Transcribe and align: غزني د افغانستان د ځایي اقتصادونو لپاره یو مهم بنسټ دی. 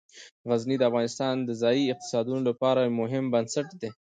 غزني 0.49 0.75
د 0.79 0.83
افغانستان 0.89 1.35
د 1.43 1.49
ځایي 1.61 1.83
اقتصادونو 1.93 2.41
لپاره 2.49 2.79
یو 2.81 2.97
مهم 3.01 3.25
بنسټ 3.33 3.67
دی. 3.81 3.89